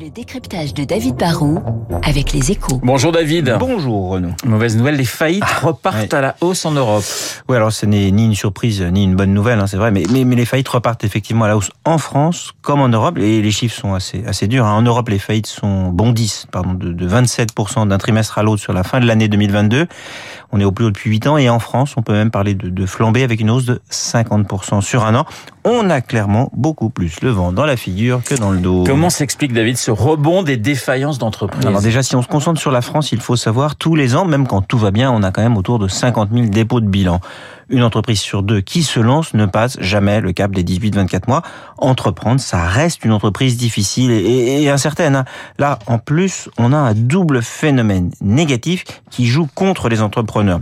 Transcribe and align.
Le 0.00 0.10
décryptage 0.10 0.74
de 0.74 0.84
David 0.84 1.16
Barrault 1.16 1.60
avec 2.04 2.32
les 2.32 2.52
échos. 2.52 2.78
Bonjour 2.84 3.10
David. 3.10 3.56
Bonjour 3.58 4.10
Renaud. 4.10 4.30
Mauvaise 4.44 4.76
nouvelle, 4.76 4.96
les 4.96 5.04
faillites 5.04 5.42
repartent 5.62 6.12
ouais. 6.12 6.14
à 6.14 6.20
la 6.20 6.36
hausse 6.40 6.66
en 6.66 6.72
Europe. 6.72 7.02
Oui, 7.48 7.56
alors 7.56 7.72
ce 7.72 7.86
n'est 7.86 8.10
ni 8.10 8.26
une 8.26 8.34
surprise 8.34 8.82
ni 8.82 9.02
une 9.02 9.16
bonne 9.16 9.32
nouvelle, 9.32 9.58
hein, 9.58 9.66
c'est 9.66 9.78
vrai, 9.78 9.90
mais, 9.90 10.04
mais, 10.12 10.24
mais, 10.24 10.36
les 10.36 10.44
faillites 10.44 10.68
repartent 10.68 11.02
effectivement 11.04 11.46
à 11.46 11.48
la 11.48 11.56
hausse 11.56 11.70
en 11.84 11.98
France 11.98 12.52
comme 12.60 12.80
en 12.80 12.88
Europe, 12.88 13.18
et 13.18 13.40
les 13.40 13.50
chiffres 13.50 13.74
sont 13.74 13.94
assez, 13.94 14.22
assez 14.26 14.46
durs. 14.46 14.66
Hein. 14.66 14.74
En 14.74 14.82
Europe, 14.82 15.08
les 15.08 15.18
faillites 15.18 15.46
sont 15.46 15.88
bondissent 15.88 16.46
pardon, 16.52 16.74
de, 16.74 16.92
de 16.92 17.08
27% 17.08 17.88
d'un 17.88 17.98
trimestre 17.98 18.38
à 18.38 18.42
l'autre 18.42 18.62
sur 18.62 18.74
la 18.74 18.84
fin 18.84 19.00
de 19.00 19.06
l'année 19.06 19.28
2022. 19.28 19.86
On 20.52 20.60
est 20.60 20.64
au 20.64 20.72
plus 20.72 20.84
haut 20.84 20.90
depuis 20.90 21.10
8 21.10 21.26
ans, 21.26 21.38
et 21.38 21.48
en 21.48 21.58
France, 21.58 21.94
on 21.96 22.02
peut 22.02 22.12
même 22.12 22.30
parler 22.30 22.54
de, 22.54 22.68
de 22.68 22.86
flambée 22.86 23.22
avec 23.22 23.40
une 23.40 23.50
hausse 23.50 23.64
de 23.64 23.80
50% 23.90 24.80
sur 24.82 25.04
un 25.04 25.14
an. 25.14 25.26
On 25.64 25.90
a 25.90 26.00
clairement 26.00 26.50
beaucoup 26.54 26.88
plus 26.88 27.20
le 27.20 27.30
vent 27.30 27.52
dans 27.52 27.66
la 27.66 27.76
figure 27.76 28.22
que 28.22 28.34
dans 28.34 28.50
le 28.50 28.58
dos. 28.58 28.84
Comment 28.86 29.10
s'explique 29.10 29.52
David 29.58 29.76
ce 29.76 29.90
rebond 29.90 30.44
des 30.44 30.56
défaillances 30.56 31.18
d'entreprises 31.18 31.66
Alors 31.66 31.82
déjà, 31.82 32.04
si 32.04 32.14
on 32.14 32.22
se 32.22 32.28
concentre 32.28 32.60
sur 32.60 32.70
la 32.70 32.80
France, 32.80 33.10
il 33.10 33.18
faut 33.18 33.34
savoir 33.34 33.74
tous 33.74 33.96
les 33.96 34.14
ans, 34.14 34.24
même 34.24 34.46
quand 34.46 34.62
tout 34.62 34.78
va 34.78 34.92
bien, 34.92 35.10
on 35.10 35.24
a 35.24 35.32
quand 35.32 35.42
même 35.42 35.56
autour 35.56 35.80
de 35.80 35.88
50 35.88 36.30
000 36.32 36.46
dépôts 36.46 36.80
de 36.80 36.86
bilan. 36.86 37.20
Une 37.68 37.82
entreprise 37.82 38.20
sur 38.20 38.44
deux 38.44 38.60
qui 38.60 38.84
se 38.84 39.00
lance 39.00 39.34
ne 39.34 39.46
passe 39.46 39.76
jamais 39.80 40.20
le 40.20 40.30
cap 40.30 40.52
des 40.52 40.62
18-24 40.62 41.22
mois. 41.26 41.42
Entreprendre, 41.76 42.40
ça 42.40 42.66
reste 42.66 43.04
une 43.04 43.10
entreprise 43.10 43.56
difficile 43.56 44.12
et, 44.12 44.70
incertaine. 44.70 45.16
Hein. 45.16 45.24
Là, 45.58 45.80
en 45.88 45.98
plus, 45.98 46.48
on 46.56 46.72
a 46.72 46.76
un 46.76 46.94
double 46.94 47.42
phénomène 47.42 48.12
négatif 48.20 48.84
qui 49.10 49.26
joue 49.26 49.48
contre 49.56 49.88
les 49.88 50.02
entrepreneurs. 50.02 50.60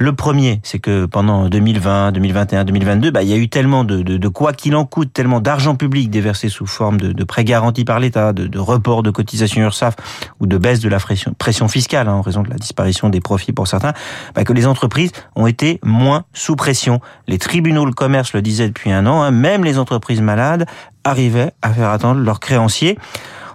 Le 0.00 0.12
premier, 0.12 0.60
c'est 0.62 0.78
que 0.78 1.06
pendant 1.06 1.48
2020, 1.48 2.12
2021, 2.12 2.64
2022, 2.64 3.10
bah, 3.10 3.24
il 3.24 3.28
y 3.28 3.32
a 3.32 3.36
eu 3.36 3.48
tellement 3.48 3.82
de, 3.82 4.02
de, 4.02 4.16
de 4.16 4.28
quoi 4.28 4.52
qu'il 4.52 4.76
en 4.76 4.84
coûte, 4.84 5.12
tellement 5.12 5.40
d'argent 5.40 5.74
public 5.74 6.08
déversé 6.08 6.48
sous 6.48 6.66
forme 6.66 7.00
de, 7.00 7.12
de 7.12 7.24
prêts 7.24 7.42
garantis 7.42 7.84
par 7.84 7.98
l'État, 7.98 8.32
de, 8.32 8.46
de 8.46 8.58
report 8.60 9.02
de 9.02 9.10
cotisation 9.10 9.60
URSAF 9.62 9.96
ou 10.38 10.46
de 10.46 10.56
baisse 10.56 10.78
de 10.78 10.88
la 10.88 11.00
pression, 11.00 11.34
pression 11.36 11.66
fiscale 11.66 12.06
hein, 12.06 12.12
en 12.12 12.22
raison 12.22 12.42
de 12.42 12.48
la 12.48 12.56
disparition 12.56 13.08
des 13.08 13.20
profits 13.20 13.52
pour 13.52 13.66
certains, 13.66 13.92
bah, 14.36 14.44
que 14.44 14.52
les 14.52 14.68
entreprises 14.68 15.10
ont 15.34 15.48
été 15.48 15.80
moins 15.82 16.24
sous 16.32 16.54
pression. 16.54 17.00
Les 17.26 17.38
tribunaux 17.38 17.84
de 17.84 17.94
commerce 17.94 18.32
le 18.34 18.40
disaient 18.40 18.68
depuis 18.68 18.92
un 18.92 19.04
an, 19.04 19.22
hein, 19.22 19.32
même 19.32 19.64
les 19.64 19.80
entreprises 19.80 20.20
malades 20.20 20.66
arrivaient 21.02 21.50
à 21.60 21.72
faire 21.72 21.90
attendre 21.90 22.20
leurs 22.20 22.38
créanciers 22.38 22.98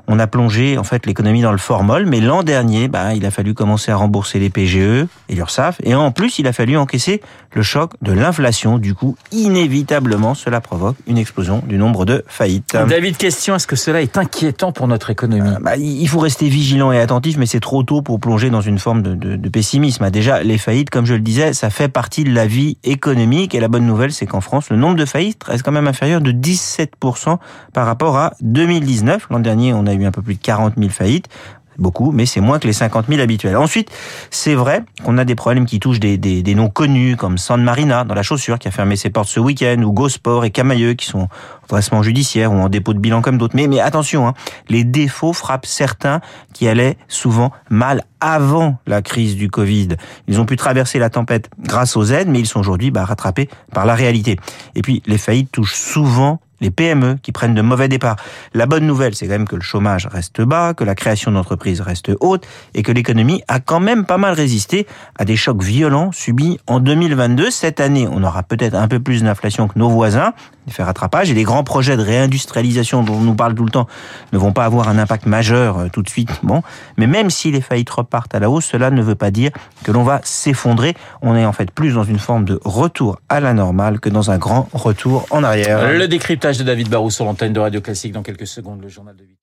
on 0.08 0.20
a 0.20 0.28
plongé 0.28 0.78
en 0.78 0.84
fait 0.84 1.06
l'économie 1.06 1.42
dans 1.42 1.52
le 1.52 1.58
formol, 1.58 2.06
mais 2.06 2.20
l'an 2.20 2.44
dernier, 2.44 2.88
bah, 2.88 3.14
il 3.14 3.26
a 3.26 3.32
fallu 3.32 3.54
commencer 3.54 3.92
à 3.92 3.96
rembourser 3.96 4.40
les 4.40 4.50
PGE 4.50 5.06
et 5.30 5.36
l'URSSAF, 5.36 5.78
et 5.84 5.96
en 5.96 6.12
plus, 6.12 6.40
il 6.40 6.48
a 6.48 6.54
fallu 6.54 6.78
encaisser 6.78 7.22
le 7.54 7.62
choc 7.62 7.92
de 8.02 8.12
l'inflation. 8.12 8.78
Du 8.78 8.96
coup, 8.96 9.16
inévitablement, 9.32 10.34
cela 10.34 10.62
provoque 10.62 10.98
une 11.08 11.18
explosion 11.18 11.62
du 11.66 11.78
nombre 11.78 12.06
de 12.06 12.24
faillites. 12.28 12.76
David, 12.88 13.18
question 13.18 13.56
est-ce 13.56 13.68
que 13.68 13.76
cela 13.76 14.02
est 14.02 14.18
inquiétant 14.18 14.72
pour 14.72 14.88
notre 14.88 15.10
économie? 15.10 15.48
Euh, 15.48 15.60
bah, 15.62 15.78
Il 15.78 16.08
faut 16.08 16.20
rester 16.20 16.50
vigilant 16.50 16.92
et 16.92 17.00
attentif, 17.00 17.38
mais 17.38 17.46
c'est 17.46 17.60
trop 17.60 17.84
tôt 17.84 18.02
pour 18.02 18.20
plonger 18.20 18.50
dans 18.50 18.62
une 18.62 18.80
forme 18.80 19.02
de, 19.02 19.16
de, 19.16 19.36
de 19.36 19.50
pessimisme. 19.50 20.10
Déjà, 20.10 20.44
les 20.44 20.58
faillites, 20.58 20.90
comme 20.90 21.06
je 21.06 21.14
le 21.14 21.20
disais, 21.22 21.54
ça 21.54 21.70
fait 21.70 21.88
partie 21.88 22.24
de 22.24 22.34
la 22.34 22.46
vie 22.46 22.78
économique, 22.84 23.56
et 23.56 23.60
la 23.60 23.68
bonne 23.68 23.86
nouvelle, 23.86 24.12
c'est 24.12 24.26
qu'en 24.26 24.42
France, 24.42 24.70
le 24.70 24.76
nombre 24.76 24.96
de 24.96 25.06
faillites 25.06 25.44
reste 25.44 25.64
quand 25.64 25.72
même 25.72 25.88
inférieur 25.88 26.22
de 26.22 26.32
17% 26.32 27.38
par 27.74 27.86
rapport 27.86 28.18
à 28.18 28.34
2019. 28.42 29.28
L'an 29.30 29.40
dernier, 29.40 29.74
on 29.74 29.86
a 29.86 29.93
eu 29.94 30.06
un 30.06 30.12
peu 30.12 30.22
plus 30.22 30.36
de 30.36 30.42
40 30.42 30.74
000 30.78 30.90
faillites 30.90 31.30
beaucoup, 31.78 32.12
mais 32.12 32.26
c'est 32.26 32.42
moins 32.42 32.60
que 32.60 32.68
les 32.68 32.74
50 32.74 33.08
000 33.08 33.22
habituels. 33.22 33.58
Ensuite, 33.58 33.90
c'est 34.30 34.56
vrai 34.56 34.84
qu'on 35.04 35.18
a 35.18 35.26
des 35.26 35.36
problèmes 35.36 35.66
qui 35.66 35.80
touchent 35.80 36.00
des, 36.00 36.56
noms 36.56 36.70
connus, 36.70 37.16
comme 37.16 37.38
San 37.38 37.64
Marina, 37.64 38.04
dans 38.04 38.16
la 38.16 38.24
chaussure, 38.24 38.60
qui 38.60 38.68
a 38.68 38.72
fermé 38.72 38.96
ses 38.96 39.10
portes 39.10 39.30
ce 39.30 39.40
week-end, 39.40 39.82
ou 39.84 39.92
Gosport 39.92 40.46
et 40.46 40.52
Camailleux, 40.52 40.94
qui 40.94 41.06
sont 41.06 41.22
en 41.22 41.30
dressement 41.70 42.04
judiciaire 42.04 42.52
ou 42.52 42.56
en 42.56 42.70
dépôt 42.70 42.94
de 42.94 43.00
bilan 43.00 43.22
comme 43.22 43.38
d'autres. 43.38 43.56
Mais, 43.56 43.68
mais 43.68 43.80
attention, 43.80 44.28
hein, 44.28 44.34
les 44.70 44.84
défauts 44.84 45.34
frappent 45.34 45.66
certains 45.66 46.22
qui 46.54 46.68
allaient 46.68 46.98
souvent 47.08 47.52
mal 47.70 48.04
avant 48.20 48.78
la 48.86 49.02
crise 49.02 49.36
du 49.36 49.50
Covid. 49.50 49.90
Ils 50.28 50.40
ont 50.40 50.46
pu 50.46 50.56
traverser 50.56 51.00
la 51.00 51.10
tempête 51.10 51.50
grâce 51.60 51.98
aux 51.98 52.06
aides, 52.06 52.30
mais 52.30 52.40
ils 52.40 52.48
sont 52.48 52.60
aujourd'hui 52.60 52.92
bah, 52.92 53.06
rattrapés 53.06 53.50
par 53.74 53.86
la 53.86 53.96
réalité. 53.96 54.38
Et 54.76 54.82
puis, 54.82 55.02
les 55.06 55.18
faillites 55.18 55.52
touchent 55.52 55.76
souvent 55.76 56.40
les 56.64 56.72
PME 56.72 57.18
qui 57.22 57.32
prennent 57.32 57.54
de 57.54 57.62
mauvais 57.62 57.88
départs. 57.88 58.16
La 58.54 58.66
bonne 58.66 58.88
nouvelle, 58.88 59.14
c'est 59.14 59.28
quand 59.28 59.34
même 59.34 59.48
que 59.48 59.56
le 59.56 59.62
chômage 59.62 60.08
reste 60.08 60.42
bas, 60.42 60.74
que 60.74 60.84
la 60.84 60.96
création 60.96 61.32
d'entreprises 61.32 61.82
reste 61.82 62.12
haute 62.22 62.48
et 62.74 62.82
que 62.82 62.92
l'économie 62.92 63.44
a 63.48 63.60
quand 63.60 63.82
même 63.82 64.06
pas 64.06 64.18
mal 64.18 64.34
résisté 64.34 64.88
à 65.20 65.26
des 65.26 65.36
chocs 65.36 65.62
violents 65.62 66.12
subis 66.12 66.60
en 66.66 66.80
2022. 66.80 67.52
Cette 67.52 67.80
année, 67.80 68.08
on 68.10 68.24
aura 68.24 68.44
peut-être 68.44 68.76
un 68.76 68.88
peu 68.88 69.00
plus 69.00 69.24
d'inflation 69.24 69.68
que 69.68 69.78
nos 69.78 69.90
voisins, 69.90 70.34
des 70.66 70.84
rattrapage 70.84 71.30
et 71.30 71.34
les 71.34 71.44
grands 71.44 71.64
projets 71.64 71.98
de 71.98 72.02
réindustrialisation 72.02 73.04
dont 73.04 73.16
on 73.16 73.22
nous 73.22 73.36
parle 73.36 73.54
tout 73.54 73.66
le 73.66 73.70
temps 73.70 73.88
ne 74.32 74.38
vont 74.38 74.54
pas 74.54 74.66
avoir 74.66 74.88
un 74.88 74.98
impact 74.98 75.26
majeur 75.26 75.78
euh, 75.78 75.88
tout 75.92 76.02
de 76.02 76.10
suite. 76.10 76.30
Bon, 76.44 76.62
mais 76.98 77.08
même 77.08 77.30
si 77.30 77.52
les 77.52 77.62
faillites 77.62 77.90
repartent 77.90 78.34
à 78.36 78.40
la 78.40 78.50
hausse, 78.50 78.66
cela 78.66 78.90
ne 78.90 79.02
veut 79.02 79.16
pas 79.16 79.32
dire 79.32 79.52
que 79.84 79.92
l'on 79.92 80.04
va 80.04 80.22
s'effondrer. 80.24 80.96
On 81.22 81.36
est 81.36 81.46
en 81.46 81.52
fait 81.52 81.72
plus 81.72 81.96
dans 81.96 82.04
une 82.04 82.20
forme 82.20 82.46
de 82.46 82.60
retour 82.64 83.20
à 83.30 83.40
la 83.40 83.54
normale 83.54 84.00
que 84.00 84.10
dans 84.10 84.32
un 84.32 84.38
grand 84.38 84.70
retour 84.74 85.26
en 85.32 85.44
arrière. 85.44 85.92
Le 85.92 86.08
décryptage 86.08 86.53
de 86.58 86.64
David 86.64 86.90
Barrou 86.90 87.10
sur 87.10 87.26
l'antenne 87.26 87.54
de 87.54 87.60
Radio 87.60 87.82
Classique 87.82 88.12
dans 88.12 88.24
quelques 88.24 88.48
secondes, 88.48 88.82
le 88.82 88.90
journal 88.90 89.16
de 89.16 89.24
8. 89.24 89.38